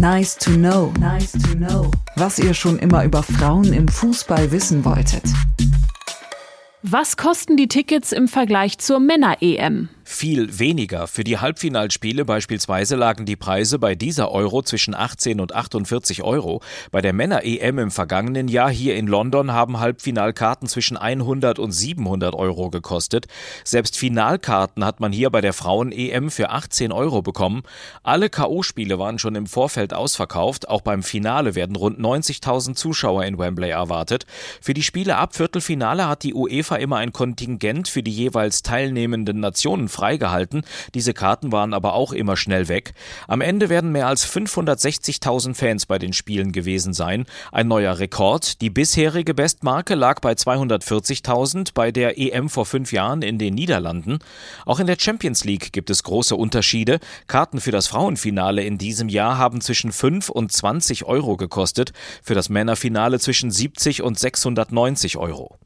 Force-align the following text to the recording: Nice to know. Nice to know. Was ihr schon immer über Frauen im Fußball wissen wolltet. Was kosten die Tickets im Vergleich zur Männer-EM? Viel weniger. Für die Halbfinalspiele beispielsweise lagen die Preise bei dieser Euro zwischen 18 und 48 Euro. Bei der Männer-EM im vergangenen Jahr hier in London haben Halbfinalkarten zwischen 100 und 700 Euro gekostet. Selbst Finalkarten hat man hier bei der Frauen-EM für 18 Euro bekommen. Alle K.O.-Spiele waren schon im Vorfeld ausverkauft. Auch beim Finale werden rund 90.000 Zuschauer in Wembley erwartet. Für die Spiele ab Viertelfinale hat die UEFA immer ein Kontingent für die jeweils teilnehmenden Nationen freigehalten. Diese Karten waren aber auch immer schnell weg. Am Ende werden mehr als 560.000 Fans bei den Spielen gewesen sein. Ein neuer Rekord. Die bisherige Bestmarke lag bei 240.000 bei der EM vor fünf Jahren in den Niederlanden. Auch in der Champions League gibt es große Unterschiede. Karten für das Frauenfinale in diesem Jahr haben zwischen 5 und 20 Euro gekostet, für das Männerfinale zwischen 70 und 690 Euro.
Nice 0.00 0.34
to 0.36 0.52
know. 0.52 0.94
Nice 0.98 1.32
to 1.32 1.54
know. 1.56 1.90
Was 2.16 2.38
ihr 2.38 2.54
schon 2.54 2.78
immer 2.78 3.04
über 3.04 3.22
Frauen 3.22 3.74
im 3.74 3.86
Fußball 3.86 4.50
wissen 4.50 4.82
wolltet. 4.86 5.24
Was 6.82 7.18
kosten 7.18 7.58
die 7.58 7.68
Tickets 7.68 8.10
im 8.12 8.26
Vergleich 8.26 8.78
zur 8.78 8.98
Männer-EM? 8.98 9.90
Viel 10.10 10.58
weniger. 10.58 11.06
Für 11.06 11.24
die 11.24 11.38
Halbfinalspiele 11.38 12.24
beispielsweise 12.24 12.96
lagen 12.96 13.26
die 13.26 13.36
Preise 13.36 13.78
bei 13.78 13.94
dieser 13.94 14.32
Euro 14.32 14.60
zwischen 14.62 14.94
18 14.94 15.40
und 15.40 15.54
48 15.54 16.22
Euro. 16.22 16.60
Bei 16.90 17.00
der 17.00 17.12
Männer-EM 17.12 17.78
im 17.78 17.90
vergangenen 17.90 18.48
Jahr 18.48 18.70
hier 18.70 18.96
in 18.96 19.06
London 19.06 19.52
haben 19.52 19.78
Halbfinalkarten 19.78 20.68
zwischen 20.68 20.96
100 20.96 21.58
und 21.58 21.70
700 21.70 22.34
Euro 22.34 22.70
gekostet. 22.70 23.28
Selbst 23.64 23.96
Finalkarten 23.96 24.84
hat 24.84 24.98
man 24.98 25.12
hier 25.12 25.30
bei 25.30 25.40
der 25.40 25.52
Frauen-EM 25.52 26.30
für 26.30 26.50
18 26.50 26.90
Euro 26.90 27.22
bekommen. 27.22 27.62
Alle 28.02 28.30
K.O.-Spiele 28.30 28.98
waren 28.98 29.18
schon 29.20 29.36
im 29.36 29.46
Vorfeld 29.46 29.94
ausverkauft. 29.94 30.68
Auch 30.68 30.80
beim 30.80 31.04
Finale 31.04 31.54
werden 31.54 31.76
rund 31.76 32.00
90.000 32.00 32.74
Zuschauer 32.74 33.24
in 33.24 33.38
Wembley 33.38 33.70
erwartet. 33.70 34.26
Für 34.60 34.74
die 34.74 34.82
Spiele 34.82 35.16
ab 35.16 35.36
Viertelfinale 35.36 36.08
hat 36.08 36.24
die 36.24 36.34
UEFA 36.34 36.76
immer 36.76 36.96
ein 36.96 37.12
Kontingent 37.12 37.86
für 37.88 38.02
die 38.02 38.10
jeweils 38.10 38.62
teilnehmenden 38.62 39.38
Nationen 39.38 39.88
freigehalten. 40.00 40.62
Diese 40.94 41.12
Karten 41.12 41.52
waren 41.52 41.74
aber 41.74 41.92
auch 41.92 42.12
immer 42.12 42.38
schnell 42.38 42.68
weg. 42.68 42.94
Am 43.28 43.42
Ende 43.42 43.68
werden 43.68 43.92
mehr 43.92 44.06
als 44.06 44.26
560.000 44.26 45.54
Fans 45.54 45.84
bei 45.84 45.98
den 45.98 46.14
Spielen 46.14 46.52
gewesen 46.52 46.94
sein. 46.94 47.26
Ein 47.52 47.68
neuer 47.68 47.98
Rekord. 47.98 48.62
Die 48.62 48.70
bisherige 48.70 49.34
Bestmarke 49.34 49.94
lag 49.94 50.20
bei 50.20 50.32
240.000 50.32 51.72
bei 51.74 51.92
der 51.92 52.18
EM 52.18 52.48
vor 52.48 52.64
fünf 52.64 52.92
Jahren 52.92 53.20
in 53.20 53.36
den 53.36 53.54
Niederlanden. 53.54 54.20
Auch 54.64 54.80
in 54.80 54.86
der 54.86 54.96
Champions 54.98 55.44
League 55.44 55.70
gibt 55.72 55.90
es 55.90 56.02
große 56.02 56.34
Unterschiede. 56.34 56.98
Karten 57.26 57.60
für 57.60 57.72
das 57.72 57.86
Frauenfinale 57.86 58.62
in 58.62 58.78
diesem 58.78 59.10
Jahr 59.10 59.36
haben 59.36 59.60
zwischen 59.60 59.92
5 59.92 60.30
und 60.30 60.50
20 60.50 61.04
Euro 61.04 61.36
gekostet, 61.36 61.92
für 62.22 62.34
das 62.34 62.48
Männerfinale 62.48 63.18
zwischen 63.18 63.50
70 63.50 64.02
und 64.02 64.18
690 64.18 65.18
Euro. 65.18 65.58